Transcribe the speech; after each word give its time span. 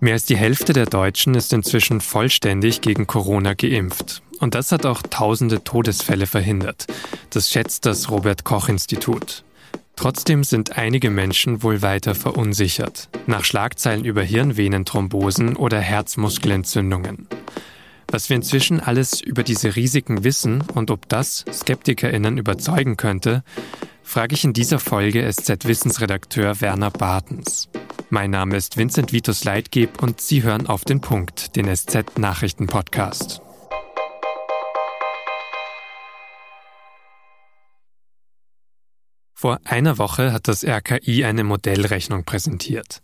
Mehr 0.00 0.12
als 0.12 0.26
die 0.26 0.36
Hälfte 0.36 0.72
der 0.72 0.86
Deutschen 0.86 1.34
ist 1.34 1.52
inzwischen 1.52 2.00
vollständig 2.00 2.80
gegen 2.80 3.08
Corona 3.08 3.54
geimpft. 3.54 4.22
Und 4.38 4.54
das 4.54 4.70
hat 4.70 4.86
auch 4.86 5.02
tausende 5.02 5.64
Todesfälle 5.64 6.26
verhindert. 6.26 6.86
Das 7.30 7.50
schätzt 7.50 7.84
das 7.84 8.08
Robert 8.08 8.44
Koch 8.44 8.68
Institut. 8.68 9.42
Trotzdem 9.96 10.44
sind 10.44 10.78
einige 10.78 11.10
Menschen 11.10 11.64
wohl 11.64 11.82
weiter 11.82 12.14
verunsichert. 12.14 13.08
Nach 13.26 13.44
Schlagzeilen 13.44 14.04
über 14.04 14.22
Hirnvenenthrombosen 14.22 15.56
oder 15.56 15.80
Herzmuskelentzündungen. 15.80 17.26
Was 18.06 18.28
wir 18.28 18.36
inzwischen 18.36 18.78
alles 18.78 19.20
über 19.20 19.42
diese 19.42 19.74
Risiken 19.74 20.22
wissen 20.22 20.62
und 20.74 20.92
ob 20.92 21.08
das 21.08 21.44
SkeptikerInnen 21.52 22.38
überzeugen 22.38 22.96
könnte, 22.96 23.42
frage 24.04 24.36
ich 24.36 24.44
in 24.44 24.52
dieser 24.52 24.78
Folge 24.78 25.28
SZ-Wissensredakteur 25.28 26.60
Werner 26.60 26.92
Bartens. 26.92 27.68
Mein 28.10 28.30
Name 28.30 28.56
ist 28.56 28.78
Vincent 28.78 29.12
Vitus 29.12 29.44
Leitgeb 29.44 30.02
und 30.02 30.18
Sie 30.22 30.42
hören 30.42 30.66
auf 30.66 30.82
den 30.82 31.02
Punkt, 31.02 31.56
den 31.56 31.66
SZ-Nachrichten-Podcast. 31.66 33.42
Vor 39.34 39.60
einer 39.64 39.98
Woche 39.98 40.32
hat 40.32 40.48
das 40.48 40.64
RKI 40.64 41.26
eine 41.26 41.44
Modellrechnung 41.44 42.24
präsentiert. 42.24 43.02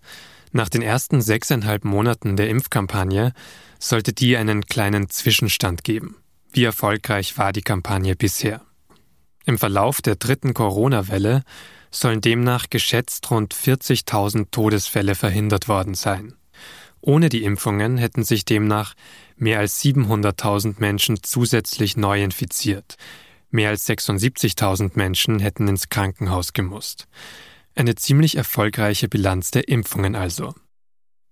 Nach 0.53 0.71
den 0.71 0.81
ersten 0.81 1.21
sechseinhalb 1.21 1.85
Monaten 1.85 2.37
der 2.37 2.49
Impfkampagne 2.49 3.35
sollte 3.79 4.15
die 4.15 4.39
einen 4.39 4.65
kleinen 4.65 5.11
Zwischenstand 5.11 5.85
geben. 5.85 6.17
Wie 6.51 6.65
erfolgreich 6.65 7.37
war 7.37 7.53
die 7.53 7.61
Kampagne 7.61 8.17
bisher? 8.17 8.63
Im 9.45 9.59
Verlauf 9.59 10.01
der 10.01 10.17
dritten 10.17 10.55
Corona-Welle 10.55 11.45
sollen 11.95 12.21
demnach 12.21 12.71
geschätzt 12.71 13.31
rund 13.31 13.55
40.000 13.55 14.51
Todesfälle 14.51 15.15
verhindert 15.15 15.69
worden 15.69 15.95
sein. 15.95 16.35
Ohne 17.01 17.29
die 17.29 17.45
Impfungen 17.45 17.99
hätten 17.99 18.25
sich 18.25 18.45
demnach 18.45 18.95
mehr 19.37 19.59
als 19.59 19.83
700.000 19.83 20.77
Menschen 20.79 21.23
zusätzlich 21.23 21.97
neu 21.97 22.23
infiziert. 22.23 22.97
Mehr 23.51 23.69
als 23.69 23.89
76.000 23.89 24.93
Menschen 24.95 25.39
hätten 25.39 25.69
ins 25.69 25.89
Krankenhaus 25.89 26.53
gemusst. 26.53 27.07
Eine 27.75 27.95
ziemlich 27.95 28.37
erfolgreiche 28.37 29.09
Bilanz 29.09 29.51
der 29.51 29.69
Impfungen 29.69 30.15
also. 30.15 30.55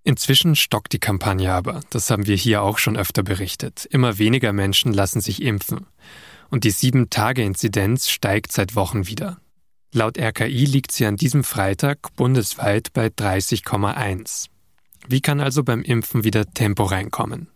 Inzwischen 0.04 0.56
stockt 0.56 0.92
die 0.92 0.98
Kampagne 0.98 1.52
aber, 1.52 1.80
das 1.90 2.10
haben 2.10 2.26
wir 2.26 2.36
hier 2.36 2.62
auch 2.62 2.78
schon 2.78 2.96
öfter 2.96 3.22
berichtet. 3.22 3.86
Immer 3.86 4.18
weniger 4.18 4.52
Menschen 4.52 4.92
lassen 4.92 5.20
sich 5.20 5.42
impfen. 5.42 5.86
Und 6.50 6.64
die 6.64 6.72
7-Tage-Inzidenz 6.72 8.08
steigt 8.08 8.52
seit 8.52 8.74
Wochen 8.74 9.06
wieder. 9.06 9.41
Laut 9.94 10.18
RKI 10.18 10.64
liegt 10.64 10.90
sie 10.92 11.04
an 11.04 11.16
diesem 11.16 11.44
Freitag 11.44 12.16
bundesweit 12.16 12.94
bei 12.94 13.08
30,1. 13.08 14.46
Wie 15.06 15.20
kann 15.20 15.38
also 15.38 15.62
beim 15.64 15.82
Impfen 15.82 16.24
wieder 16.24 16.46
Tempo 16.46 16.84
reinkommen? 16.84 17.48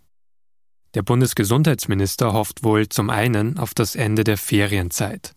Der 0.93 1.03
Bundesgesundheitsminister 1.03 2.35
hofft 2.35 2.63
wohl 2.63 2.91
zum 2.91 3.09
einen 3.09 3.59
auf 3.59 3.73
das 3.73 3.97
Ende 3.97 4.23
der 4.23 4.37
Ferienzeit. 4.37 5.33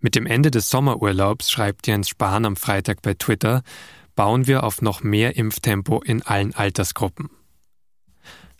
Mit 0.00 0.14
dem 0.14 0.24
Ende 0.24 0.50
des 0.50 0.70
Sommerurlaubs, 0.70 1.50
schreibt 1.50 1.86
Jens 1.86 2.08
Spahn 2.08 2.46
am 2.46 2.56
Freitag 2.56 3.02
bei 3.02 3.12
Twitter, 3.12 3.62
bauen 4.14 4.46
wir 4.46 4.64
auf 4.64 4.80
noch 4.80 5.02
mehr 5.02 5.36
Impftempo 5.36 6.00
in 6.00 6.22
allen 6.22 6.54
Altersgruppen. 6.54 7.28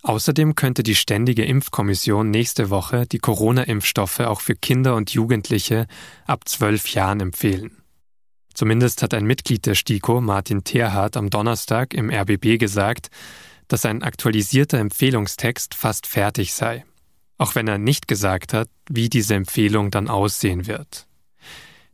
Außerdem 0.05 0.55
könnte 0.55 0.83
die 0.83 0.95
Ständige 0.95 1.47
Impfkommission 1.47 2.31
nächste 2.31 2.69
Woche 2.69 3.07
die 3.07 3.19
Corona-Impfstoffe 3.19 4.21
auch 4.21 4.43
für 4.43 4.55
Kinder 4.55 4.97
und 4.97 5.15
Jugendliche 5.15 5.87
ab 6.27 6.47
zwölf 6.47 6.89
Jahren 6.89 7.21
empfehlen. 7.21 7.79
Zumindest 8.53 9.03
hat 9.03 9.15
ein 9.15 9.25
Mitglied 9.25 9.65
der 9.65 9.75
STIKO, 9.75 10.21
Martin 10.21 10.63
Terhardt, 10.63 11.17
am 11.17 11.31
Donnerstag 11.31 11.95
im 11.95 12.11
RBB 12.11 12.59
gesagt, 12.59 13.09
dass 13.67 13.87
ein 13.87 14.03
aktualisierter 14.03 14.79
Empfehlungstext 14.79 15.75
fast 15.75 16.07
fertig 16.07 16.53
sei, 16.53 16.85
auch 17.39 17.55
wenn 17.55 17.67
er 17.67 17.79
nicht 17.79 18.07
gesagt 18.07 18.53
hat, 18.53 18.69
wie 18.91 19.09
diese 19.09 19.35
Empfehlung 19.35 19.91
dann 19.91 20.09
aussehen 20.09 20.67
wird. 20.67 21.07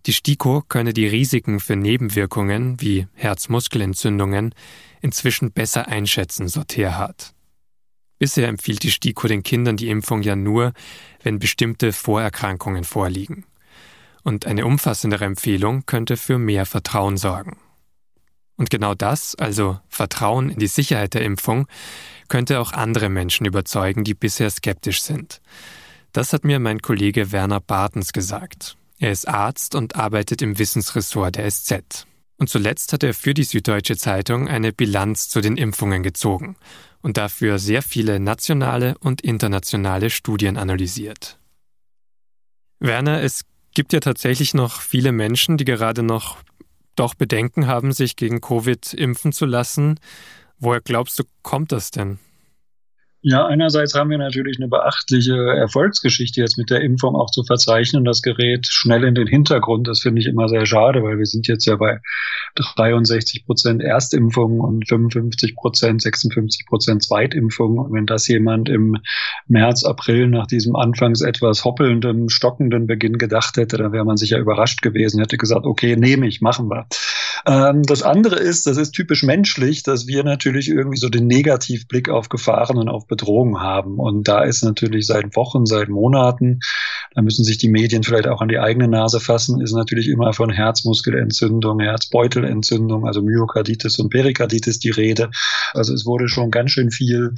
Die 0.07 0.13
STIKO 0.13 0.65
könne 0.67 0.95
die 0.95 1.07
Risiken 1.07 1.61
für 1.61 1.77
Nebenwirkungen 1.77 2.81
wie 2.81 3.07
Herzmuskelentzündungen 3.15 4.53
inzwischen 5.01 5.53
besser 5.53 5.87
einschätzen, 5.87 6.49
so 6.49 6.65
Terhardt. 6.65 7.35
Bisher 8.21 8.49
empfiehlt 8.49 8.83
die 8.83 8.91
STIKO 8.91 9.29
den 9.29 9.43
Kindern 9.43 9.79
die 9.79 9.89
Impfung 9.89 10.21
ja 10.21 10.37
nur, 10.37 10.75
wenn 11.23 11.39
bestimmte 11.39 11.95
Vorerkrankungen 11.95 12.85
vorliegen. 12.85 13.47
Und 14.23 14.47
eine 14.47 14.67
umfassendere 14.67 15.25
Empfehlung 15.25 15.87
könnte 15.87 16.19
für 16.19 16.39
mehr 16.39 16.67
Vertrauen 16.67 17.17
sorgen. 17.17 17.57
Und 18.59 18.69
genau 18.69 18.95
das, 18.95 19.37
also 19.37 19.81
Vertrauen 19.89 20.51
in 20.51 20.59
die 20.59 20.67
Sicherheit 20.67 21.15
der 21.15 21.23
Impfung, 21.23 21.67
könnte 22.29 22.61
auch 22.61 22.73
andere 22.73 23.09
Menschen 23.09 23.47
überzeugen, 23.47 24.05
die 24.05 24.13
bisher 24.13 24.51
skeptisch 24.51 25.01
sind. 25.01 25.41
Das 26.13 26.35
hat 26.35 26.45
mir 26.45 26.61
mein 26.61 26.83
Kollege 26.83 27.33
Werner 27.33 27.61
Bartens 27.61 28.13
gesagt. 28.13 28.77
Er 28.99 29.13
ist 29.13 29.29
Arzt 29.29 29.75
und 29.75 29.97
arbeitet 29.97 30.43
im 30.43 30.59
Wissensressort 30.59 31.37
der 31.37 31.51
SZ. 31.51 32.07
Und 32.41 32.49
zuletzt 32.49 32.95
hat 32.95 33.03
er 33.03 33.13
für 33.13 33.35
die 33.35 33.45
Süddeutsche 33.45 33.99
Zeitung 33.99 34.49
eine 34.49 34.73
Bilanz 34.73 35.29
zu 35.29 35.43
den 35.43 35.59
Impfungen 35.59 36.03
gezogen 36.03 36.57
und 37.03 37.19
dafür 37.19 37.59
sehr 37.59 37.83
viele 37.83 38.19
nationale 38.19 38.97
und 38.99 39.21
internationale 39.21 40.09
Studien 40.09 40.57
analysiert. 40.57 41.39
Werner, 42.79 43.21
es 43.21 43.45
gibt 43.75 43.93
ja 43.93 44.01
tatsächlich 44.01 44.55
noch 44.55 44.81
viele 44.81 45.13
Menschen, 45.13 45.59
die 45.59 45.67
gerade 45.67 46.03
noch 46.03 46.39
doch 46.97 47.13
Bedenken 47.13 47.67
haben, 47.67 47.93
sich 47.93 48.17
gegen 48.17 48.41
Covid 48.41 48.95
impfen 48.95 49.33
zu 49.33 49.45
lassen. 49.45 50.01
Woher 50.59 50.81
glaubst 50.81 51.19
du, 51.19 51.25
kommt 51.43 51.73
das 51.73 51.91
denn? 51.91 52.19
Ja, 53.23 53.47
einerseits 53.47 53.95
haben 53.95 54.09
wir 54.09 54.17
natürlich 54.17 54.59
eine 54.59 54.69
beachtliche 54.69 55.35
Erfolgsgeschichte 55.35 56.41
jetzt 56.41 56.57
mit 56.57 56.71
der 56.71 56.81
Impfung 56.81 57.15
auch 57.17 57.31
zu 57.31 57.43
verzeichnen. 57.45 58.03
Das 58.03 58.23
gerät 58.23 58.67
schnell 58.67 59.05
in 59.05 59.15
den 59.15 59.27
Hintergrund. 59.27 59.87
Das 59.89 60.01
finde 60.01 60.23
ich 60.23 60.27
immer 60.27 60.49
sehr 60.49 60.65
schade, 60.65 61.03
weil 61.03 61.19
wir 61.19 61.27
sind 61.27 61.47
jetzt 61.47 61.67
ja 61.67 61.77
bei 61.77 62.01
63 62.55 63.45
Prozent 63.45 63.83
Erstimpfungen 63.83 64.61
und 64.61 64.89
55 64.89 65.55
Prozent, 65.55 66.01
56 66.01 66.65
Prozent 66.65 67.03
Zweitimpfungen. 67.03 67.79
Und 67.79 67.93
wenn 67.93 68.07
das 68.07 68.27
jemand 68.27 68.71
im 68.71 68.97
März, 69.49 69.85
April 69.85 70.29
nach 70.29 70.47
diesem 70.47 70.75
anfangs 70.75 71.21
etwas 71.21 71.67
hoppelnden, 71.67 72.31
stockenden 72.31 72.87
Beginn 72.87 73.19
gedacht 73.19 73.59
hätte, 73.59 73.77
dann 73.77 73.93
wäre 73.93 74.07
man 74.07 74.17
sicher 74.17 74.39
überrascht 74.39 74.81
gewesen, 74.81 75.21
hätte 75.21 75.37
gesagt, 75.37 75.67
okay, 75.67 75.95
nehme 75.95 76.27
ich, 76.27 76.41
machen 76.41 76.71
wir. 76.71 76.87
Ähm, 77.47 77.83
das 77.83 78.03
andere 78.03 78.37
ist, 78.37 78.67
das 78.67 78.77
ist 78.77 78.93
typisch 78.93 79.23
menschlich, 79.23 79.83
dass 79.83 80.07
wir 80.07 80.25
natürlich 80.25 80.69
irgendwie 80.69 80.99
so 80.99 81.09
den 81.09 81.27
Negativblick 81.27 82.09
auf 82.09 82.29
Gefahren 82.29 82.79
und 82.79 82.89
auf 82.89 83.07
Bedrohungen 83.07 83.61
haben. 83.61 83.99
Und 83.99 84.29
da 84.29 84.43
ist 84.43 84.63
natürlich 84.63 85.07
seit 85.07 85.37
Wochen, 85.37 85.67
seit 85.67 85.89
Monaten, 85.89 86.61
da 87.15 87.23
müssen 87.23 87.45
sich 87.45 87.59
die 87.59 87.69
Medien 87.69 88.03
vielleicht 88.03 88.29
auch 88.29 88.41
an 88.41 88.49
die 88.49 88.59
eigene 88.59 88.89
Nase 88.89 89.21
fassen, 89.21 89.61
ist 89.61 89.73
natürlich 89.73 90.09
immer 90.09 90.33
von 90.33 90.51
Herzmuskelentzündung, 90.51 91.81
Herzbeutelentzündung, 91.81 93.07
also 93.07 93.23
Myokarditis 93.23 93.99
und 93.99 94.11
Perikarditis 94.11 94.79
die 94.79 94.91
Rede. 94.91 95.31
Also 95.73 95.93
es 95.95 96.07
wurde 96.07 96.29
schon 96.29 96.51
ganz 96.51 96.71
schön 96.71 96.91
viel 96.91 97.35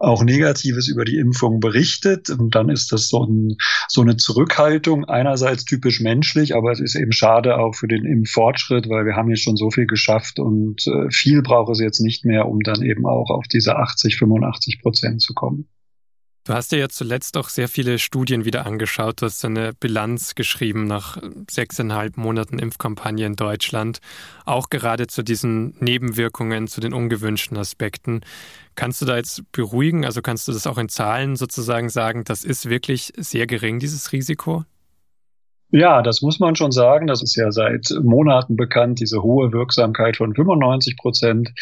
auch 0.00 0.24
Negatives 0.24 0.88
über 0.88 1.04
die 1.04 1.18
Impfung 1.18 1.60
berichtet. 1.60 2.30
Und 2.30 2.54
dann 2.54 2.70
ist 2.70 2.90
das 2.90 3.08
so, 3.08 3.24
ein, 3.24 3.56
so 3.88 4.00
eine 4.00 4.16
Zurückhaltung, 4.16 5.04
einerseits 5.04 5.64
typisch 5.64 6.00
menschlich, 6.00 6.56
aber 6.56 6.72
es 6.72 6.80
ist 6.80 6.96
eben 6.96 7.12
schade 7.12 7.58
auch 7.58 7.74
für 7.74 7.86
den 7.86 8.04
Impffortschritt, 8.04 8.88
weil 8.88 9.04
wir 9.04 9.14
haben 9.14 9.28
jetzt 9.28 9.42
schon 9.42 9.56
so 9.56 9.70
viel 9.70 9.86
geschafft 9.86 10.40
und 10.40 10.86
äh, 10.86 11.10
viel 11.10 11.42
braucht 11.42 11.70
es 11.70 11.80
jetzt 11.80 12.00
nicht 12.00 12.24
mehr, 12.24 12.48
um 12.48 12.60
dann 12.60 12.82
eben 12.82 13.06
auch 13.06 13.30
auf 13.30 13.46
diese 13.46 13.76
80, 13.76 14.16
85 14.16 14.80
Prozent 14.80 15.20
zu 15.20 15.34
kommen. 15.34 15.68
Du 16.44 16.54
hast 16.54 16.72
dir 16.72 16.78
ja 16.78 16.88
zuletzt 16.88 17.36
auch 17.36 17.50
sehr 17.50 17.68
viele 17.68 17.98
Studien 17.98 18.46
wieder 18.46 18.64
angeschaut. 18.64 19.20
Du 19.20 19.26
hast 19.26 19.44
eine 19.44 19.72
Bilanz 19.78 20.34
geschrieben 20.34 20.86
nach 20.86 21.18
sechseinhalb 21.50 22.16
Monaten 22.16 22.58
Impfkampagne 22.58 23.26
in 23.26 23.36
Deutschland, 23.36 24.00
auch 24.46 24.70
gerade 24.70 25.06
zu 25.06 25.22
diesen 25.22 25.76
Nebenwirkungen, 25.80 26.66
zu 26.66 26.80
den 26.80 26.94
ungewünschten 26.94 27.58
Aspekten. 27.58 28.22
Kannst 28.74 29.02
du 29.02 29.06
da 29.06 29.16
jetzt 29.16 29.52
beruhigen? 29.52 30.06
Also 30.06 30.22
kannst 30.22 30.48
du 30.48 30.52
das 30.52 30.66
auch 30.66 30.78
in 30.78 30.88
Zahlen 30.88 31.36
sozusagen 31.36 31.90
sagen, 31.90 32.24
das 32.24 32.44
ist 32.44 32.70
wirklich 32.70 33.12
sehr 33.18 33.46
gering, 33.46 33.78
dieses 33.78 34.12
Risiko? 34.12 34.64
Ja, 35.72 36.02
das 36.02 36.22
muss 36.22 36.40
man 36.40 36.56
schon 36.56 36.72
sagen. 36.72 37.06
Das 37.06 37.22
ist 37.22 37.36
ja 37.36 37.52
seit 37.52 37.94
Monaten 38.02 38.56
bekannt, 38.56 38.98
diese 38.98 39.22
hohe 39.22 39.52
Wirksamkeit 39.52 40.16
von 40.16 40.34
95 40.34 40.96
Prozent. 40.96 41.52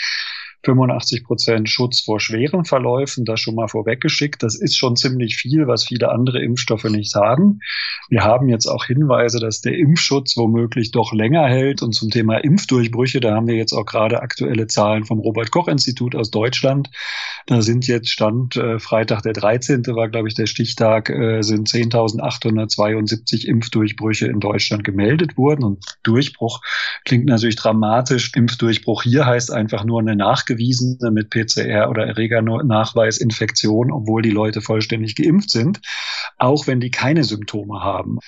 85 0.65 1.25
Prozent 1.25 1.71
Schutz 1.71 2.01
vor 2.01 2.21
schweren 2.21 2.65
Verläufen, 2.65 3.25
das 3.25 3.41
schon 3.41 3.55
mal 3.55 3.69
vorweggeschickt. 3.69 4.43
Das 4.43 4.57
ist 4.61 4.77
schon 4.77 4.97
ziemlich 4.97 5.37
viel, 5.37 5.67
was 5.67 5.85
viele 5.85 6.11
andere 6.11 6.43
Impfstoffe 6.43 6.85
nicht 6.85 7.15
haben. 7.15 7.61
Wir 8.09 8.25
haben 8.25 8.49
jetzt 8.49 8.67
auch 8.67 8.85
Hinweise, 8.85 9.39
dass 9.39 9.61
der 9.61 9.75
Impfschutz 9.75 10.37
womöglich 10.37 10.91
doch 10.91 11.13
länger 11.13 11.47
hält. 11.47 11.83
Und 11.83 11.93
zum 11.93 12.11
Thema 12.11 12.39
Impfdurchbrüche, 12.39 13.21
da 13.21 13.35
haben 13.35 13.47
wir 13.47 13.55
jetzt 13.55 13.73
auch 13.73 13.87
gerade 13.87 14.21
aktuelle 14.21 14.67
Zahlen 14.67 15.05
vom 15.05 15.21
Robert 15.21 15.51
Koch 15.51 15.69
Institut 15.69 16.17
aus 16.17 16.31
Deutschland. 16.31 16.91
Da 17.47 17.63
sind 17.63 17.87
jetzt 17.87 18.11
Stand 18.11 18.57
äh, 18.57 18.79
Freitag 18.79 19.23
der 19.23 19.35
13. 19.35 19.87
war, 19.89 20.09
glaube 20.09 20.29
ich, 20.29 20.35
der 20.35 20.47
Stichtag, 20.47 21.09
äh, 21.09 21.43
sind 21.43 21.69
10.872 21.69 23.47
Impfdurchbrüche 23.47 24.27
in 24.27 24.41
Deutschland 24.41 24.83
gemeldet 24.83 25.37
worden. 25.37 25.65
Und 25.65 25.85
Durchbruch 26.03 26.61
klingt 27.05 27.27
natürlich 27.27 27.57
dramatisch. 27.57 28.33
Impfdurchbruch 28.35 29.03
hier 29.05 29.25
heißt 29.25 29.53
einfach 29.53 29.85
nur 29.85 30.01
eine 30.01 30.17
Nach 30.17 30.48
nachgewiesene 30.49 31.11
mit 31.11 31.31
PCR 31.31 31.89
oder 31.91 32.07
Erregernachweis 32.07 33.19
Infektion, 33.19 33.91
obwohl 33.91 34.23
die 34.23 34.31
Leute 34.31 34.61
vollständig 34.61 35.15
geimpft 35.15 35.51
sind, 35.51 35.81
auch 36.39 36.67
wenn 36.67 36.81
die 36.81 36.91
keine 36.91 37.25
Symptome 37.25 37.81
haben. 37.81 38.19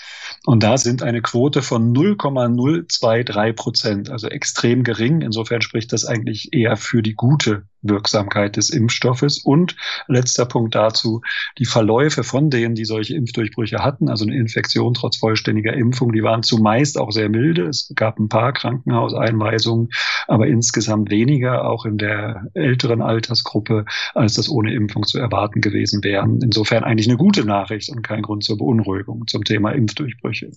Und 0.47 0.63
da 0.63 0.79
sind 0.79 1.03
eine 1.03 1.23
Quote 1.23 1.63
von 1.63 1.93
0,023 1.93 3.57
Prozent, 3.57 4.11
also 4.11 4.29
extrem 4.29 4.85
gering. 4.85 5.21
Insofern 5.21 5.63
spricht 5.63 5.93
das 5.93 6.05
eigentlich 6.05 6.53
eher 6.53 6.77
für 6.77 7.03
die 7.03 7.15
gute 7.15 7.65
Wirksamkeit 7.83 8.57
des 8.57 8.71
Impfstoffes. 8.71 9.43
Und 9.43 9.77
letzter 10.07 10.47
Punkt 10.47 10.75
dazu, 10.75 11.21
die 11.59 11.65
Verläufe 11.65 12.25
von 12.25 12.51
denen, 12.51 12.75
die 12.75 12.85
solche 12.85 13.15
Impfdurchbrüche 13.15 13.79
hatten, 13.79 14.09
also 14.09 14.25
eine 14.25 14.37
Infektion 14.37 14.95
trotz 14.95 15.17
vollständiger 15.17 15.73
Impfung, 15.73 16.13
die 16.13 16.23
waren 16.23 16.43
zumeist 16.43 16.99
auch 16.99 17.11
sehr 17.11 17.29
milde. 17.29 17.67
Es 17.67 17.93
gab 17.95 18.19
ein 18.19 18.29
paar 18.29 18.53
Krankenhauseinweisungen, 18.53 19.89
aber 20.27 20.47
insgesamt 20.47 21.11
weniger, 21.11 21.69
auch 21.69 21.85
in 21.85 21.99
der 21.99 22.10
älteren 22.55 23.03
Altersgruppe, 23.03 23.85
als 24.15 24.35
das 24.35 24.49
ohne 24.49 24.73
Impfung 24.75 25.05
zu 25.05 25.19
erwarten 25.19 25.61
gewesen 25.61 26.03
wären. 26.05 26.41
Insofern 26.43 26.85
eigentlich 26.85 27.09
eine 27.09 27.17
gute 27.17 27.45
Nachricht 27.45 27.91
und 27.91 28.03
kein 28.03 28.23
Grund 28.23 28.45
zur 28.45 28.59
Beunruhigung 28.59 29.27
zum 29.27 29.45
Thema 29.45 29.71
Impfdurchbrüche. 29.71 30.51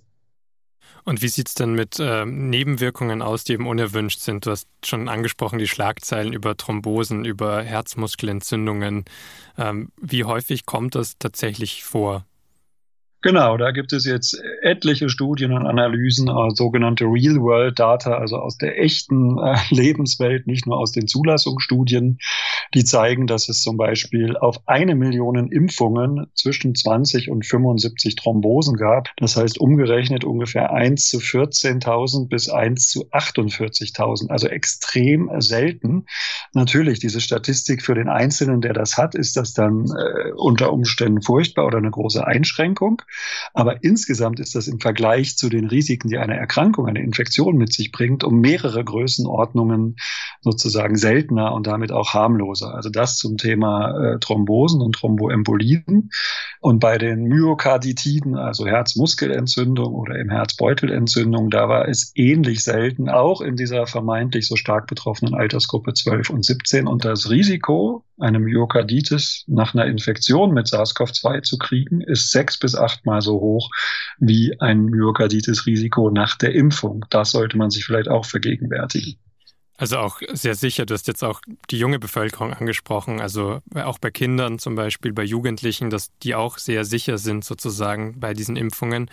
Und 1.06 1.22
wie 1.22 1.28
sieht 1.28 1.50
es 1.50 1.54
denn 1.54 1.74
mit 1.74 2.00
äh, 2.00 2.26
Nebenwirkungen 2.26 3.22
aus, 3.22 3.44
die 3.44 3.54
eben 3.54 3.68
unerwünscht 3.68 4.22
sind? 4.22 4.46
Du 4.46 4.52
hast 4.52 4.68
schon 4.86 5.10
angesprochen, 5.10 5.60
die 5.60 5.68
Schlagzeilen 5.68 6.32
über 6.32 6.56
Thrombosen, 6.56 7.26
über 7.26 7.62
Herzmuskelentzündungen. 7.62 9.04
Ähm, 9.58 9.90
wie 10.02 10.24
häufig 10.24 10.66
kommt 10.66 10.96
das 10.96 11.18
tatsächlich 11.18 11.84
vor? 11.84 12.26
Genau, 13.24 13.56
da 13.56 13.72
gibt 13.72 13.94
es 13.94 14.04
jetzt 14.04 14.38
etliche 14.62 15.08
Studien 15.08 15.54
und 15.54 15.66
Analysen, 15.66 16.28
äh, 16.28 16.52
sogenannte 16.56 17.06
Real-World-Data, 17.06 18.16
also 18.16 18.36
aus 18.36 18.58
der 18.58 18.78
echten 18.82 19.40
äh, 19.40 19.56
Lebenswelt, 19.74 20.46
nicht 20.46 20.68
nur 20.68 20.78
aus 20.78 20.92
den 20.92 21.08
Zulassungsstudien, 21.08 22.20
die 22.74 22.84
zeigen, 22.84 23.26
dass 23.26 23.48
es 23.48 23.62
zum 23.62 23.78
Beispiel 23.78 24.36
auf 24.36 24.68
eine 24.68 24.96
Million 24.96 25.48
Impfungen 25.50 26.28
zwischen 26.36 26.76
20 26.76 27.30
und 27.30 27.46
75 27.46 28.16
Thrombosen 28.16 28.76
gab. 28.76 29.08
Das 29.16 29.38
heißt 29.38 29.58
umgerechnet 29.58 30.26
ungefähr 30.26 30.74
1 30.74 31.08
zu 31.08 31.20
14.000 31.20 32.28
bis 32.28 32.50
1 32.50 32.90
zu 32.90 33.06
48.000, 33.12 34.32
also 34.32 34.48
extrem 34.48 35.30
selten. 35.40 36.08
Natürlich, 36.52 37.00
diese 37.00 37.22
Statistik 37.22 37.84
für 37.84 37.96
den 37.96 38.10
Einzelnen, 38.10 38.60
der 38.60 38.74
das 38.74 38.98
hat, 38.98 39.16
ist 39.16 39.38
das 39.38 39.54
dann 39.54 39.86
äh, 39.86 40.32
unter 40.36 40.74
Umständen 40.74 41.22
furchtbar 41.22 41.68
oder 41.68 41.78
eine 41.78 41.92
große 41.92 42.28
Einschränkung. 42.28 43.02
Aber 43.54 43.84
insgesamt 43.84 44.40
ist 44.40 44.56
das 44.56 44.68
im 44.68 44.80
Vergleich 44.80 45.38
zu 45.38 45.50
den 45.50 45.68
Risiken, 45.68 46.10
die 46.10 46.18
eine 46.18 46.38
Erkrankung, 46.38 46.88
eine 46.88 47.02
Infektion 47.02 47.58
mit 47.58 47.74
sich 47.74 47.92
bringt, 47.92 48.24
um 48.24 48.40
mehrere 48.40 48.84
Größenordnungen 48.84 49.96
sozusagen 50.42 50.98
seltener 50.98 51.54
und 51.54 51.68
damit 51.68 51.92
auch 51.92 52.14
harmloser. 52.14 52.74
Also 52.74 52.90
das 52.90 53.18
zum 53.18 53.38
Thema 53.38 54.14
äh, 54.14 54.20
Thrombosen 54.20 54.82
und 54.82 54.94
Thromboembolien. 54.96 56.10
Und 56.60 56.80
bei 56.80 56.98
den 56.98 57.24
Myokarditiden, 57.24 58.36
also 58.36 58.66
Herzmuskelentzündung 58.66 59.94
oder 59.94 60.18
im 60.18 60.30
Herzbeutelentzündung, 60.30 61.50
da 61.50 61.70
war 61.70 61.88
es 61.88 62.12
ähnlich 62.16 62.64
selten, 62.64 63.10
auch 63.10 63.42
in 63.42 63.56
dieser 63.56 63.88
vermeintlich 63.88 64.48
so 64.48 64.56
stark 64.56 64.88
betroffenen 64.88 65.34
Altersgruppe 65.34 65.94
12 65.94 66.30
und 66.30 66.46
17. 66.46 66.88
Und 66.88 67.06
das 67.06 67.30
Risiko, 67.30 68.04
eine 68.20 68.40
Myokarditis 68.40 69.44
nach 69.48 69.74
einer 69.74 69.86
Infektion 69.86 70.54
mit 70.54 70.68
SARS-CoV-2 70.68 71.42
zu 71.42 71.58
kriegen, 71.58 72.02
ist 72.02 72.32
sechs 72.32 72.58
bis 72.58 72.76
achtmal 72.76 73.22
so 73.22 73.40
hoch 73.40 73.70
wie 74.20 74.60
ein 74.60 74.86
Myokarditis-Risiko 74.86 76.10
nach 76.10 76.36
der 76.38 76.54
Impfung. 76.54 77.06
Das 77.10 77.32
sollte 77.32 77.58
man 77.58 77.70
sich 77.70 77.86
vielleicht 77.86 78.10
auch 78.10 78.26
vergegenwärtigen. 78.26 79.20
Also 79.84 79.98
auch 79.98 80.22
sehr 80.32 80.56
sicher, 80.56 80.86
du 80.86 80.94
hast 80.94 81.10
jetzt 81.10 81.26
auch 81.26 81.42
die 81.70 81.78
junge 81.78 82.00
Bevölkerung 82.00 82.54
angesprochen, 82.54 83.20
also 83.20 83.60
auch 83.76 84.00
bei 84.00 84.12
Kindern 84.12 84.58
zum 84.58 84.76
Beispiel, 84.76 85.12
bei 85.12 85.24
Jugendlichen, 85.24 85.90
dass 85.90 86.10
die 86.20 86.36
auch 86.36 86.58
sehr 86.58 86.86
sicher 86.86 87.18
sind 87.18 87.44
sozusagen 87.44 88.18
bei 88.18 88.34
diesen 88.34 88.56
Impfungen. 88.56 89.10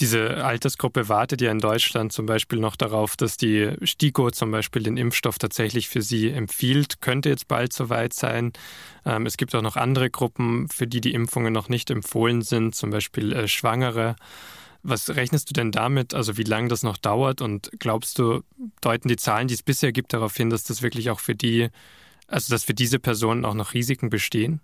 Diese 0.00 0.42
Altersgruppe 0.42 1.10
wartet 1.10 1.42
ja 1.42 1.50
in 1.50 1.58
Deutschland 1.58 2.14
zum 2.14 2.24
Beispiel 2.24 2.58
noch 2.58 2.74
darauf, 2.74 3.18
dass 3.18 3.36
die 3.36 3.72
STIKO 3.82 4.30
zum 4.30 4.50
Beispiel 4.50 4.82
den 4.82 4.96
Impfstoff 4.96 5.36
tatsächlich 5.36 5.90
für 5.90 6.00
sie 6.00 6.30
empfiehlt. 6.30 7.02
Könnte 7.02 7.28
jetzt 7.28 7.46
bald 7.46 7.74
soweit 7.74 8.14
sein. 8.14 8.54
Ähm, 9.04 9.26
es 9.26 9.36
gibt 9.36 9.54
auch 9.54 9.60
noch 9.60 9.76
andere 9.76 10.08
Gruppen, 10.08 10.70
für 10.70 10.86
die 10.86 11.02
die 11.02 11.12
Impfungen 11.12 11.52
noch 11.52 11.68
nicht 11.68 11.90
empfohlen 11.90 12.40
sind, 12.40 12.74
zum 12.74 12.88
Beispiel 12.88 13.30
äh, 13.34 13.46
Schwangere. 13.46 14.16
Was 14.86 15.08
rechnest 15.08 15.48
du 15.48 15.54
denn 15.54 15.72
damit, 15.72 16.12
also 16.12 16.36
wie 16.36 16.42
lange 16.42 16.68
das 16.68 16.82
noch 16.82 16.98
dauert? 16.98 17.40
Und 17.40 17.70
glaubst 17.78 18.18
du, 18.18 18.42
deuten 18.82 19.08
die 19.08 19.16
Zahlen, 19.16 19.48
die 19.48 19.54
es 19.54 19.62
bisher 19.62 19.92
gibt, 19.92 20.12
darauf 20.12 20.36
hin, 20.36 20.50
dass 20.50 20.62
das 20.62 20.82
wirklich 20.82 21.08
auch 21.08 21.20
für 21.20 21.34
die, 21.34 21.70
also 22.28 22.52
dass 22.54 22.64
für 22.64 22.74
diese 22.74 22.98
Personen 22.98 23.46
auch 23.46 23.54
noch 23.54 23.72
Risiken 23.72 24.10
bestehen? 24.10 24.60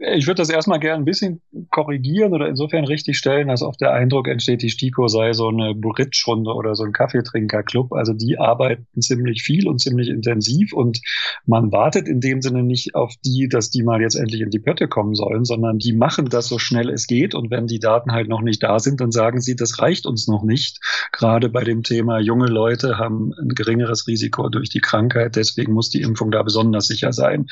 Ich 0.00 0.28
würde 0.28 0.36
das 0.36 0.48
erstmal 0.48 0.78
gerne 0.78 1.02
ein 1.02 1.04
bisschen 1.04 1.40
korrigieren 1.72 2.32
oder 2.32 2.46
insofern 2.46 2.84
richtig 2.84 3.18
stellen, 3.18 3.48
dass 3.48 3.62
oft 3.62 3.80
der 3.80 3.92
Eindruck 3.92 4.28
entsteht, 4.28 4.62
die 4.62 4.70
STIKO 4.70 5.08
sei 5.08 5.32
so 5.32 5.48
eine 5.48 5.74
Bridge-Runde 5.74 6.54
oder 6.54 6.76
so 6.76 6.84
ein 6.84 6.92
Kaffeetrinker-Club. 6.92 7.92
Also 7.92 8.12
die 8.12 8.38
arbeiten 8.38 8.86
ziemlich 9.00 9.42
viel 9.42 9.66
und 9.66 9.80
ziemlich 9.80 10.08
intensiv 10.08 10.72
und 10.72 11.00
man 11.46 11.72
wartet 11.72 12.06
in 12.06 12.20
dem 12.20 12.42
Sinne 12.42 12.62
nicht 12.62 12.94
auf 12.94 13.12
die, 13.24 13.48
dass 13.48 13.70
die 13.70 13.82
mal 13.82 14.00
jetzt 14.00 14.14
endlich 14.14 14.40
in 14.40 14.50
die 14.50 14.60
Pötte 14.60 14.86
kommen 14.86 15.16
sollen, 15.16 15.44
sondern 15.44 15.78
die 15.78 15.92
machen 15.92 16.28
das 16.28 16.46
so 16.46 16.60
schnell 16.60 16.90
es 16.90 17.08
geht 17.08 17.34
und 17.34 17.50
wenn 17.50 17.66
die 17.66 17.80
Daten 17.80 18.12
halt 18.12 18.28
noch 18.28 18.42
nicht 18.42 18.62
da 18.62 18.78
sind, 18.78 19.00
dann 19.00 19.10
sagen 19.10 19.40
sie, 19.40 19.56
das 19.56 19.80
reicht 19.80 20.06
uns 20.06 20.28
noch 20.28 20.44
nicht. 20.44 20.78
Gerade 21.10 21.48
bei 21.48 21.64
dem 21.64 21.82
Thema 21.82 22.20
junge 22.20 22.46
Leute 22.46 22.98
haben 22.98 23.32
ein 23.32 23.48
geringeres 23.48 24.06
Risiko 24.06 24.48
durch 24.48 24.68
die 24.68 24.80
Krankheit, 24.80 25.34
deswegen 25.34 25.72
muss 25.72 25.90
die 25.90 26.02
Impfung 26.02 26.30
da 26.30 26.44
besonders 26.44 26.86
sicher 26.86 27.12
sein. 27.12 27.46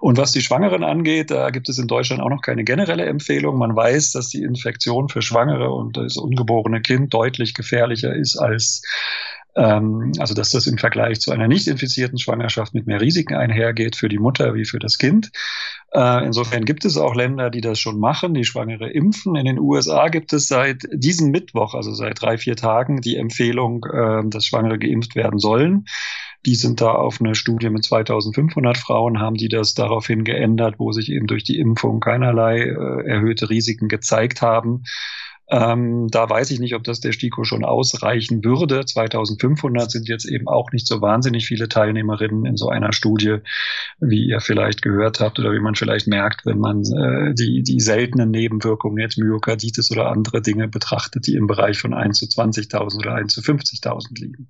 Und 0.00 0.18
was 0.18 0.32
die 0.32 0.40
Schwangeren 0.40 0.82
angeht, 0.82 1.30
da 1.30 1.50
gibt 1.50 1.68
es 1.68 1.78
in 1.78 1.91
Deutschland 1.92 2.22
auch 2.22 2.30
noch 2.30 2.40
keine 2.40 2.64
generelle 2.64 3.04
Empfehlung. 3.04 3.58
Man 3.58 3.76
weiß, 3.76 4.12
dass 4.12 4.28
die 4.28 4.42
Infektion 4.42 5.08
für 5.08 5.20
Schwangere 5.20 5.70
und 5.70 5.96
das 5.96 6.16
ungeborene 6.16 6.80
Kind 6.80 7.12
deutlich 7.12 7.54
gefährlicher 7.54 8.14
ist 8.14 8.36
als 8.36 8.82
ähm, 9.54 10.12
also 10.18 10.34
dass 10.34 10.50
das 10.50 10.66
im 10.66 10.78
Vergleich 10.78 11.20
zu 11.20 11.30
einer 11.30 11.46
nicht 11.46 11.66
infizierten 11.66 12.18
Schwangerschaft 12.18 12.72
mit 12.74 12.86
mehr 12.86 13.00
Risiken 13.00 13.34
einhergeht 13.34 13.96
für 13.96 14.08
die 14.08 14.18
Mutter 14.18 14.54
wie 14.54 14.64
für 14.64 14.78
das 14.78 14.96
Kind. 14.96 15.30
Äh, 15.92 16.24
insofern 16.24 16.64
gibt 16.64 16.86
es 16.86 16.96
auch 16.96 17.14
Länder, 17.14 17.50
die 17.50 17.60
das 17.60 17.78
schon 17.78 18.00
machen, 18.00 18.32
die 18.32 18.44
Schwangere 18.44 18.90
impfen. 18.90 19.36
In 19.36 19.44
den 19.44 19.58
USA 19.58 20.08
gibt 20.08 20.32
es 20.32 20.48
seit 20.48 20.84
diesem 20.92 21.30
Mittwoch, 21.30 21.74
also 21.74 21.92
seit 21.92 22.22
drei, 22.22 22.38
vier 22.38 22.56
Tagen, 22.56 23.02
die 23.02 23.16
Empfehlung, 23.16 23.84
äh, 23.92 24.22
dass 24.24 24.46
Schwangere 24.46 24.78
geimpft 24.78 25.16
werden 25.16 25.38
sollen. 25.38 25.84
Die 26.44 26.56
sind 26.56 26.80
da 26.80 26.92
auf 26.92 27.20
eine 27.20 27.34
Studie 27.34 27.70
mit 27.70 27.84
2500 27.84 28.76
Frauen, 28.76 29.20
haben 29.20 29.36
die 29.36 29.48
das 29.48 29.74
daraufhin 29.74 30.24
geändert, 30.24 30.76
wo 30.78 30.90
sich 30.92 31.10
eben 31.10 31.26
durch 31.26 31.44
die 31.44 31.58
Impfung 31.58 32.00
keinerlei 32.00 32.60
äh, 32.60 33.06
erhöhte 33.06 33.48
Risiken 33.48 33.88
gezeigt 33.88 34.42
haben. 34.42 34.82
Ähm, 35.52 36.08
da 36.08 36.30
weiß 36.30 36.50
ich 36.50 36.60
nicht, 36.60 36.74
ob 36.74 36.82
das 36.82 37.00
der 37.00 37.12
STIKO 37.12 37.44
schon 37.44 37.64
ausreichen 37.64 38.42
würde. 38.42 38.86
2500 38.86 39.90
sind 39.90 40.08
jetzt 40.08 40.24
eben 40.24 40.48
auch 40.48 40.72
nicht 40.72 40.86
so 40.86 41.02
wahnsinnig 41.02 41.46
viele 41.46 41.68
Teilnehmerinnen 41.68 42.46
in 42.46 42.56
so 42.56 42.70
einer 42.70 42.92
Studie, 42.94 43.38
wie 44.00 44.24
ihr 44.24 44.40
vielleicht 44.40 44.80
gehört 44.80 45.20
habt 45.20 45.38
oder 45.38 45.52
wie 45.52 45.60
man 45.60 45.74
vielleicht 45.74 46.06
merkt, 46.06 46.46
wenn 46.46 46.58
man 46.58 46.82
äh, 46.84 47.34
die, 47.34 47.62
die 47.62 47.80
seltenen 47.80 48.30
Nebenwirkungen, 48.30 48.98
jetzt 48.98 49.18
Myokarditis 49.18 49.90
oder 49.90 50.08
andere 50.08 50.40
Dinge 50.40 50.68
betrachtet, 50.68 51.26
die 51.26 51.34
im 51.34 51.46
Bereich 51.46 51.78
von 51.78 51.92
1 51.92 52.18
zu 52.18 52.24
20.000 52.24 52.98
oder 53.00 53.14
1 53.14 53.34
zu 53.34 53.42
50.000 53.42 54.18
liegen. 54.20 54.48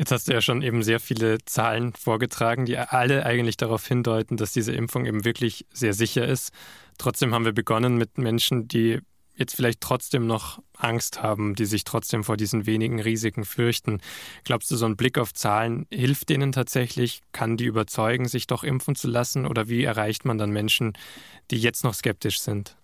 Jetzt 0.00 0.12
hast 0.12 0.28
du 0.28 0.32
ja 0.32 0.40
schon 0.40 0.62
eben 0.62 0.82
sehr 0.82 0.98
viele 0.98 1.44
Zahlen 1.44 1.92
vorgetragen, 1.92 2.64
die 2.64 2.78
alle 2.78 3.26
eigentlich 3.26 3.58
darauf 3.58 3.86
hindeuten, 3.86 4.38
dass 4.38 4.50
diese 4.50 4.72
Impfung 4.72 5.04
eben 5.04 5.26
wirklich 5.26 5.66
sehr 5.74 5.92
sicher 5.92 6.26
ist. 6.26 6.54
Trotzdem 6.96 7.34
haben 7.34 7.44
wir 7.44 7.52
begonnen 7.52 7.98
mit 7.98 8.16
Menschen, 8.16 8.66
die 8.66 9.00
jetzt 9.36 9.54
vielleicht 9.54 9.82
trotzdem 9.82 10.26
noch 10.26 10.62
Angst 10.74 11.22
haben, 11.22 11.54
die 11.54 11.66
sich 11.66 11.84
trotzdem 11.84 12.24
vor 12.24 12.38
diesen 12.38 12.64
wenigen 12.64 12.98
Risiken 12.98 13.44
fürchten. 13.44 14.00
Glaubst 14.44 14.70
du, 14.70 14.76
so 14.76 14.86
ein 14.86 14.96
Blick 14.96 15.18
auf 15.18 15.34
Zahlen 15.34 15.86
hilft 15.92 16.30
denen 16.30 16.52
tatsächlich? 16.52 17.20
Kann 17.32 17.58
die 17.58 17.66
überzeugen, 17.66 18.26
sich 18.26 18.46
doch 18.46 18.64
impfen 18.64 18.94
zu 18.94 19.06
lassen? 19.06 19.44
Oder 19.44 19.68
wie 19.68 19.84
erreicht 19.84 20.24
man 20.24 20.38
dann 20.38 20.50
Menschen, 20.50 20.94
die 21.50 21.58
jetzt 21.58 21.84
noch 21.84 21.92
skeptisch 21.92 22.40
sind? 22.40 22.74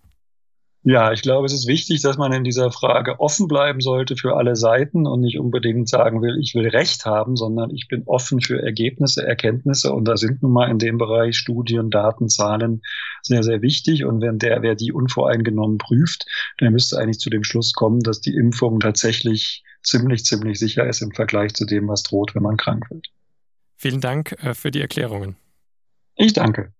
Ja, 0.88 1.10
ich 1.10 1.22
glaube, 1.22 1.46
es 1.46 1.52
ist 1.52 1.66
wichtig, 1.66 2.00
dass 2.02 2.16
man 2.16 2.32
in 2.32 2.44
dieser 2.44 2.70
Frage 2.70 3.18
offen 3.18 3.48
bleiben 3.48 3.80
sollte 3.80 4.14
für 4.14 4.36
alle 4.36 4.54
Seiten 4.54 5.04
und 5.04 5.20
nicht 5.20 5.36
unbedingt 5.36 5.88
sagen 5.88 6.22
will, 6.22 6.38
ich 6.40 6.54
will 6.54 6.68
Recht 6.68 7.04
haben, 7.04 7.34
sondern 7.34 7.74
ich 7.74 7.88
bin 7.88 8.04
offen 8.06 8.40
für 8.40 8.62
Ergebnisse, 8.62 9.26
Erkenntnisse. 9.26 9.92
Und 9.92 10.04
da 10.04 10.16
sind 10.16 10.44
nun 10.44 10.52
mal 10.52 10.70
in 10.70 10.78
dem 10.78 10.96
Bereich 10.96 11.36
Studien, 11.38 11.90
Daten, 11.90 12.28
Zahlen 12.28 12.82
sehr, 13.20 13.42
sehr 13.42 13.62
wichtig. 13.62 14.04
Und 14.04 14.20
wenn 14.20 14.38
der, 14.38 14.62
wer 14.62 14.76
die 14.76 14.92
unvoreingenommen 14.92 15.78
prüft, 15.78 16.24
der 16.60 16.70
müsste 16.70 16.98
eigentlich 16.98 17.18
zu 17.18 17.30
dem 17.30 17.42
Schluss 17.42 17.72
kommen, 17.72 17.98
dass 17.98 18.20
die 18.20 18.36
Impfung 18.36 18.78
tatsächlich 18.78 19.64
ziemlich, 19.82 20.24
ziemlich 20.24 20.60
sicher 20.60 20.86
ist 20.86 21.02
im 21.02 21.10
Vergleich 21.10 21.52
zu 21.54 21.64
dem, 21.64 21.88
was 21.88 22.04
droht, 22.04 22.36
wenn 22.36 22.44
man 22.44 22.56
krank 22.56 22.88
wird. 22.90 23.08
Vielen 23.74 24.00
Dank 24.00 24.36
äh, 24.40 24.54
für 24.54 24.70
die 24.70 24.82
Erklärungen. 24.82 25.34
Ich 26.14 26.32
danke. 26.32 26.72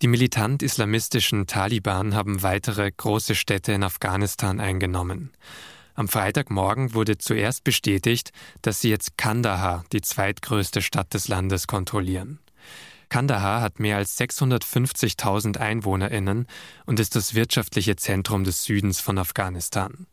Die 0.00 0.06
militant-islamistischen 0.06 1.48
Taliban 1.48 2.14
haben 2.14 2.44
weitere 2.44 2.88
große 2.88 3.34
Städte 3.34 3.72
in 3.72 3.82
Afghanistan 3.82 4.60
eingenommen. 4.60 5.32
Am 5.94 6.06
Freitagmorgen 6.06 6.94
wurde 6.94 7.18
zuerst 7.18 7.64
bestätigt, 7.64 8.30
dass 8.62 8.80
sie 8.80 8.90
jetzt 8.90 9.18
Kandahar, 9.18 9.84
die 9.92 10.00
zweitgrößte 10.00 10.82
Stadt 10.82 11.12
des 11.14 11.26
Landes, 11.26 11.66
kontrollieren. 11.66 12.38
Kandahar 13.08 13.60
hat 13.60 13.80
mehr 13.80 13.96
als 13.96 14.16
650.000 14.20 15.56
Einwohnerinnen 15.56 16.46
und 16.86 17.00
ist 17.00 17.16
das 17.16 17.34
wirtschaftliche 17.34 17.96
Zentrum 17.96 18.44
des 18.44 18.62
Südens 18.62 19.00
von 19.00 19.18
Afghanistan. 19.18 20.06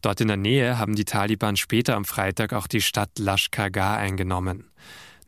Dort 0.00 0.20
in 0.20 0.26
der 0.26 0.36
Nähe 0.36 0.78
haben 0.78 0.96
die 0.96 1.04
Taliban 1.04 1.56
später 1.56 1.94
am 1.94 2.04
Freitag 2.04 2.52
auch 2.52 2.66
die 2.66 2.82
Stadt 2.82 3.20
Lashkar 3.20 3.96
eingenommen. 3.98 4.64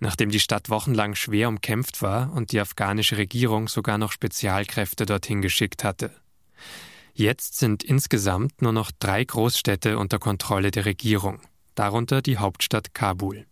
Nachdem 0.04 0.28
die 0.28 0.38
Stadt 0.38 0.68
wochenlang 0.68 1.14
schwer 1.14 1.48
umkämpft 1.48 2.02
war 2.02 2.30
und 2.34 2.52
die 2.52 2.60
afghanische 2.60 3.16
Regierung 3.16 3.68
sogar 3.68 3.96
noch 3.96 4.12
Spezialkräfte 4.12 5.06
dorthin 5.06 5.40
geschickt 5.40 5.82
hatte. 5.82 6.10
Jetzt 7.14 7.56
sind 7.56 7.82
insgesamt 7.82 8.60
nur 8.60 8.72
noch 8.72 8.90
drei 8.90 9.24
Großstädte 9.24 9.96
unter 9.96 10.18
Kontrolle 10.18 10.70
der 10.72 10.84
Regierung, 10.84 11.40
darunter 11.74 12.20
die 12.20 12.36
Hauptstadt 12.36 12.92
Kabul. 12.92 13.46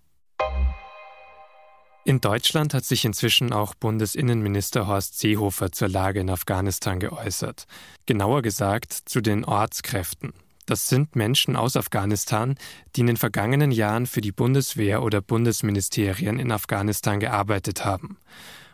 In 2.04 2.20
Deutschland 2.20 2.74
hat 2.74 2.84
sich 2.84 3.06
inzwischen 3.06 3.54
auch 3.54 3.74
Bundesinnenminister 3.74 4.86
Horst 4.86 5.18
Seehofer 5.18 5.72
zur 5.72 5.88
Lage 5.88 6.20
in 6.20 6.28
Afghanistan 6.28 7.00
geäußert. 7.00 7.64
Genauer 8.04 8.42
gesagt 8.42 8.92
zu 8.92 9.22
den 9.22 9.46
Ortskräften. 9.46 10.34
Das 10.72 10.88
sind 10.88 11.16
Menschen 11.16 11.54
aus 11.54 11.76
Afghanistan, 11.76 12.54
die 12.96 13.02
in 13.02 13.06
den 13.06 13.18
vergangenen 13.18 13.72
Jahren 13.72 14.06
für 14.06 14.22
die 14.22 14.32
Bundeswehr 14.32 15.02
oder 15.02 15.20
Bundesministerien 15.20 16.38
in 16.38 16.50
Afghanistan 16.50 17.20
gearbeitet 17.20 17.84
haben 17.84 18.16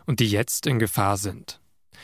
und 0.05 0.21
die 0.21 0.29
jetzt 0.29 0.65
in 0.65 0.79
Gefahr 0.79 1.17
sind. 1.17 1.59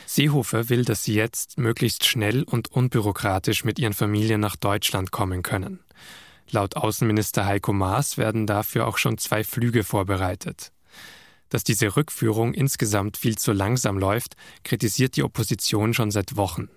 Seehofer 0.06 0.68
will, 0.68 0.84
dass 0.84 1.06
sie 1.06 1.14
jetzt 1.14 1.58
möglichst 1.58 2.04
schnell 2.04 2.44
und 2.44 2.74
unbürokratisch 2.74 3.64
mit 3.64 3.80
ihren 3.80 3.94
Familien 3.94 4.42
nach 4.42 4.58
Deutschland 4.58 5.12
kommen 5.12 5.44
können. 5.44 5.80
Laut 6.52 6.76
Außenminister 6.76 7.46
Heiko 7.46 7.72
Maas 7.72 8.18
werden 8.18 8.48
dafür 8.48 8.88
auch 8.88 8.98
schon 8.98 9.18
zwei 9.18 9.46
Flüge 9.46 9.86
vorbereitet. 9.86 10.74
Dass 11.48 11.64
diese 11.64 11.96
Rückführung 11.96 12.54
insgesamt 12.54 13.16
viel 13.16 13.38
zu 13.38 13.54
langsam 13.54 13.98
läuft, 13.98 14.36
kritisiert 14.66 15.16
die 15.16 15.24
Opposition 15.24 15.94
schon 15.94 16.12
seit 16.12 16.36
Wochen. 16.36 16.68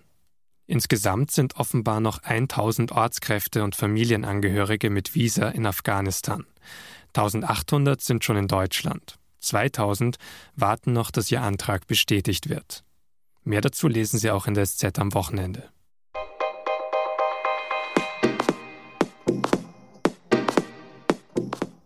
Insgesamt 0.68 1.30
sind 1.30 1.56
offenbar 1.56 1.98
noch 1.98 2.22
1000 2.22 2.92
Ortskräfte 2.92 3.64
und 3.64 3.74
Familienangehörige 3.74 4.90
mit 4.90 5.14
Visa 5.14 5.48
in 5.48 5.64
Afghanistan. 5.64 6.44
1800 7.14 8.02
sind 8.02 8.22
schon 8.22 8.36
in 8.36 8.48
Deutschland. 8.48 9.18
2000 9.40 10.18
warten 10.56 10.92
noch, 10.92 11.10
dass 11.10 11.32
ihr 11.32 11.40
Antrag 11.40 11.86
bestätigt 11.86 12.50
wird. 12.50 12.84
Mehr 13.44 13.62
dazu 13.62 13.88
lesen 13.88 14.18
Sie 14.18 14.30
auch 14.30 14.46
in 14.46 14.52
der 14.52 14.66
SZ 14.66 14.98
am 14.98 15.14
Wochenende. 15.14 15.70